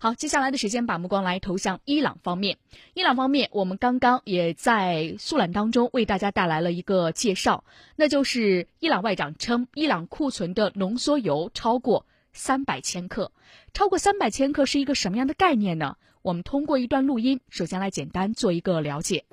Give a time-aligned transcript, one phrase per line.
[0.00, 2.56] 好，接下来的时间把目光来投向伊朗方面。
[2.94, 7.64] 伊朗方面，我们刚刚也在速览当中为大家带来了一个介绍，
[7.96, 13.32] 那就是伊朗外长称，伊朗库存的浓缩铀超过三百千克。
[13.74, 15.96] 超过三百千克是一个什么样的概念呢？
[16.22, 19.24] 我们通过一段录音，首先来简单做一个了解。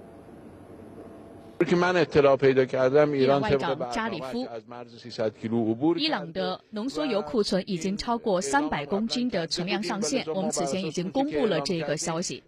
[1.58, 4.46] 伊朗外长扎里夫，
[5.96, 10.26] 伊朗的浓缩铀库存已经超过三百公斤的存量上限。
[10.36, 12.44] 我们此前已经公布了这个消息。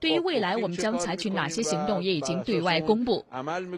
[0.00, 3.22] 对于未来我们将采取哪些行动，也已经对外公布。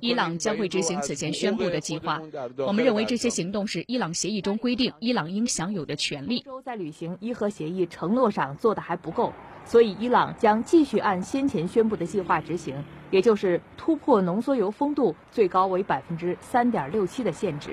[0.00, 2.22] 伊朗将会执行此前宣布的计划。
[2.58, 6.44] 我们认为这些行动是伊朗协议中规定伊朗应享有的权利。
[6.64, 9.32] 在履行伊核协议承诺上做的还不够，
[9.68, 12.74] 所以伊朗将继续按先前宣布的计划执行。
[13.10, 17.70] 也就是突破浓缩铀丰度最高为百分之三点六七的限制。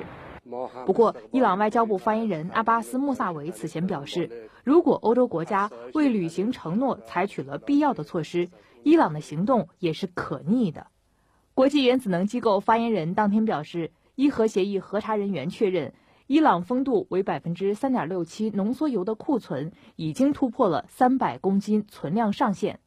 [0.86, 8.48] 不过，伊朗外交部发言人阿巴斯·穆萨维此前表示，如果欧洲国家为履行承诺采取了必要的措施，
[8.84, 10.88] 伊朗的行动也是可逆的。
[11.54, 15.94] 国际原子能机构发言人当天表示，伊核协议核查人员确认，
[16.28, 22.80] 伊朗丰度为百分之三点六七浓缩铀的库存已经突破了三百公斤存量上限。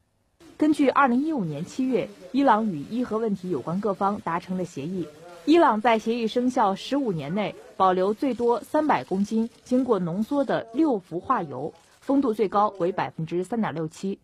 [0.57, 5.07] 根据二零一五年七月伊朗与伊核问题有关各方达成的协议，
[5.45, 14.19] 伊朗在协议生效十五年内保留最多三百公斤经过浓缩的六氟化铀，丰度最高为百分之三点六七。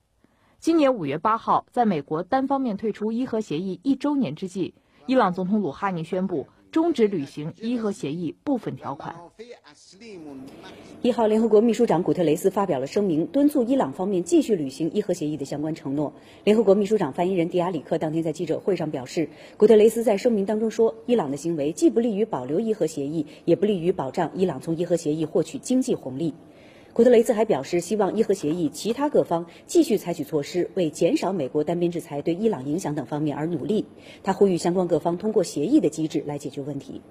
[0.59, 4.73] 今年五月八号，在美国单方面退出伊核协议一周年之际，
[5.05, 6.47] 伊朗总统鲁哈尼宣布。
[6.75, 9.15] 终止履行伊核协议部分条款。
[11.01, 16.11] 一号，联合国秘书长古特雷斯发表了声明，敦促伊朗方面继续履行伊核协议的相关承诺。
[16.43, 26.33] 联合国秘书长发言人迪亚里克当天在记者会上表示，古特雷斯在声明当中说，伊朗的行为既不利于保留伊核协议，也不利于保障伊朗从伊核协议获取经济红利。
[26.95, 33.85] 古特雷斯还表示，希望伊核协议其他各方继续采取措施，为减少美国单边制裁对伊朗影响等方面而努力。
[34.23, 37.01] 他呼吁相关各方通过协议的机制来解决问题。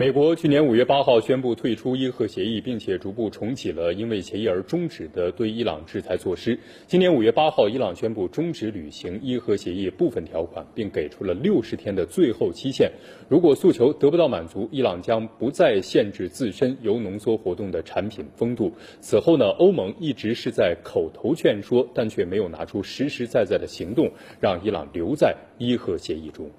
[0.00, 6.58] 美国去年五月八号宣布退出伊核协议，并且逐步重启了因为协议而终止的对伊朗制裁措施。
[6.86, 12.90] 今年五月八号，伊朗宣布终止履行伊核协议部分条款，并给出了六十天的最后期限。
[13.28, 18.72] 如果诉求得不到满足，伊朗将不再限制自身铀浓缩活动的产品风度。
[19.02, 24.10] 此后呢，欧盟一直是在口头劝说，但却没有拿出实实在在的行动，
[24.40, 26.50] 让伊朗留在伊核协议中。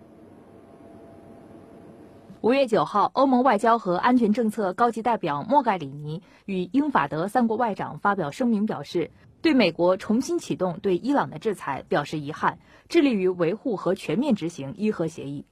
[2.44, 9.12] 五月九号，欧盟外交和安全政策高级代表莫盖里尼与英法德三国外长发表声明，表示
[9.44, 12.58] 对美国重新启动对伊朗的制裁表示遗憾，
[12.90, 15.46] 致力于维护和全面执行伊核协议。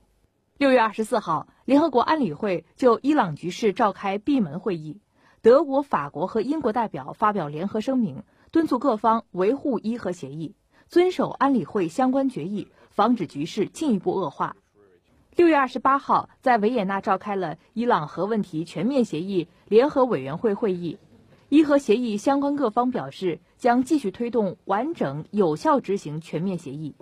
[0.58, 5.00] 六月二十四号，联合国安理会就伊朗局势召开闭门会议，
[5.44, 10.56] 德国、法国和英国代表发表联合声明，敦促各方维护伊核协议，
[10.88, 14.56] 遵守安理会相关决议，防止局势进一步恶化。
[15.40, 20.98] 六月二十八号，在维也纳召开了伊朗核问题全面协议联合委员会会议。
[21.48, 26.94] 伊核协议相关各方表示，将继续推动完整有效执行全面协议。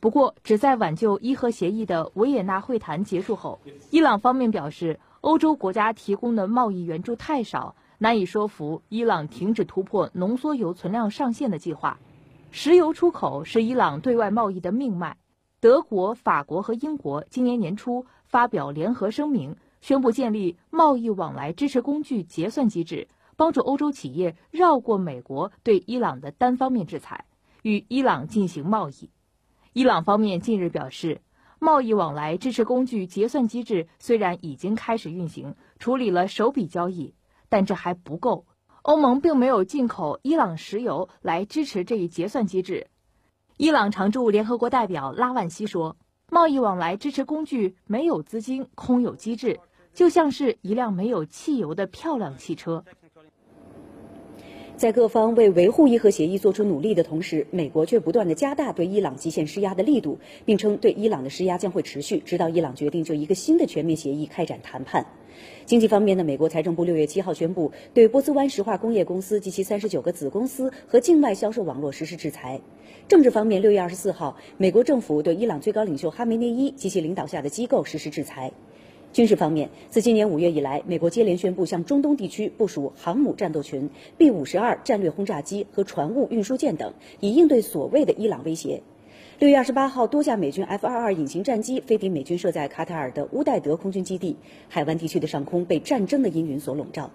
[0.00, 11.98] 不过，旨在挽救伊核协议的维也纳会谈结束后，伊朗方面表示，欧洲国家提供的贸易援助太少，难以说服伊朗停止突破浓缩铀存量上限的计划。
[12.50, 15.18] 石油出口是伊朗对外贸易的命脉。
[15.64, 27.24] 德国、法国和英国今年年初发表联合声明，宣布建立贸易往来支持工具结算机制，帮助欧洲企业绕过美国对伊朗的单方面制裁，
[27.62, 29.08] 与伊朗进行贸易。
[29.72, 31.22] 伊朗方面近日表示，
[31.58, 37.14] 贸易往来支持工具结算机制虽然已经开始运行，处理了首笔交易，
[37.48, 38.44] 但这还不够。
[38.82, 42.88] 欧盟并没有进口伊朗石油来支持这一结算机制。
[43.56, 45.96] 伊朗常驻联合国代表拉万西说
[46.28, 49.60] ：“贸易往来支持工具没有资金，空有机制，
[49.92, 52.84] 就像是一辆没有汽油的漂亮汽车。”
[54.76, 65.06] 在各方为维护伊核协议做出努力的同时，美国却不断的加大对伊朗极限施压的力度，并称对伊朗的施压将会持续，直到伊朗决定就一个新的全面协议开展谈判。
[65.66, 72.60] 经济方面呢，美国财政部六月七号宣布对波斯湾石化工业公司及其三十九个子公司和境外销售网络实施制裁。
[73.08, 78.52] 政治方面，六月二十四号，美国政府对伊朗最高领袖哈梅内伊及其领导下的机构实施制裁。
[79.12, 83.88] 军事方面，自今年五月以来，美国接连宣布向中东地区部署航母战斗群、
[84.18, 88.82] B 五十二战略轰炸机和船坞运输舰等，以应对所谓的伊朗威胁。
[89.44, 94.38] 六月二十八号，多架美军 F 二二隐形战机飞抵美军设在卡塔尔的乌代德空军基地，
[94.70, 97.10] 海湾地区的上空被战争的阴云所笼罩。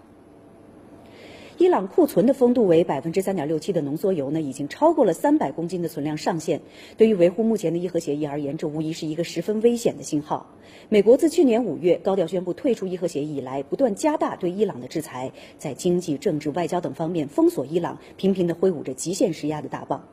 [1.58, 6.62] 伊朗库存的风度为百分之三点六七的浓缩铀呢，已经超过了三百公斤的存量上限。
[6.98, 10.46] 对于维护目前的伊核协议而言，这无疑是一个十分危险的信号。
[10.88, 20.04] 美国自去年五月高调宣布退出伊核协议以来，不断加大对伊朗的制裁，在经济、政治、外交等方面封锁伊朗，频频地挥舞着极限施压的大棒。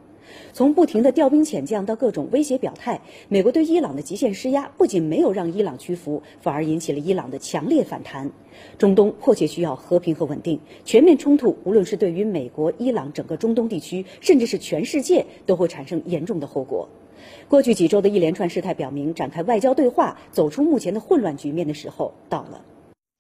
[0.53, 8.31] 从不停的调兵遣将到各种威胁表态，美国对伊朗的极限施压不仅没有让伊朗屈服，反而引起了伊朗的强烈反弹。
[8.79, 16.89] 中东迫切需要和平和稳定，全面冲突无论是对于美国、伊朗整个中东地区，甚至是全世界，都会产生严重的后果。
[17.49, 22.63] 过去几周的一连串事态表明，展开外交对话，走出目前的混乱局面的时候到了。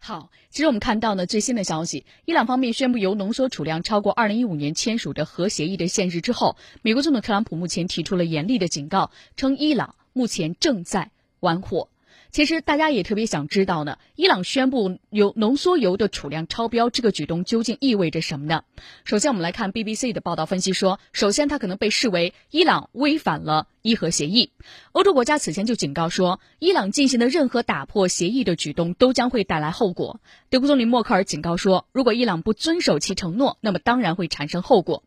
[0.06, 11.10] 好，其实我们看到呢，最新的消息，伊朗方面宣布由浓缩储量超过二零一五年签署的核协议的限制之后，美国总统特朗普目前提出了严厉的警告，称伊朗目前正在
[11.40, 11.88] 玩火。
[12.30, 18.62] 其实大家也特别想知道呢，伊朗宣布有浓缩铀的储量超标，这个举动究竟意味着什么呢？
[19.04, 24.50] 首先，我们来看 BBC 的报道分析说，首先它可能被视为伊朗违反了伊核协议。
[24.92, 30.20] 欧洲国家此前就警告说，伊朗进行的任何打破协议的举动都将会带来后果。
[30.50, 35.02] 德国总理默克尔警告说，如果伊朗不遵守其承诺，那么当然会产生后果。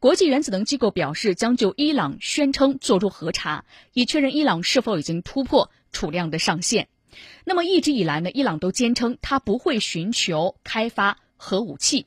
[0.00, 5.70] 国际原子能机构表示，将就伊朗宣称做出核查，以确认伊朗是否已经突破。
[5.92, 6.88] 储量的上限。
[7.44, 12.06] 那么一直以来呢，伊朗都坚称它不会寻求开发核武器。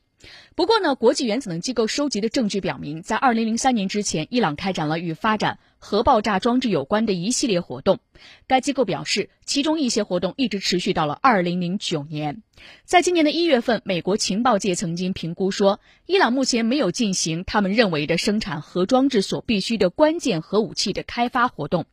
[0.54, 7.98] 不过呢，国际原子能机构收集的证据表明，在2003年之前，伊朗开展了与发展核爆炸装置有关的一系列活动。
[8.46, 12.42] 该机构表示，其中一些活动一直持续到了2009年。
[12.86, 21.84] 在今年的一月份，美国情报界曾经评估说，伊朗目前没有进行他们认为的生产核装置所必须的关键核武器的开发活动。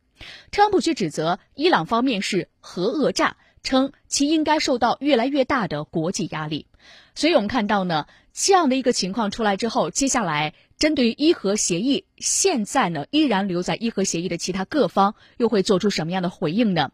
[0.50, 6.66] 特朗普却指责伊朗方面是核讹诈，称其应该受到越来越大的国际压力。
[7.14, 16.90] 所以我们看到呢，这样的一个情况出来之后，接下来针对于伊核协议，现在呢依然留在伊核协议的其他各方又会做出什么样的回应呢？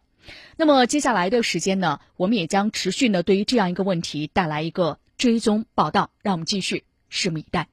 [0.57, 7.67] 那么接下来的时间呢，我们也将持续呢对于这样一个问题带来一个追踪报道，让我们继续拭目以待。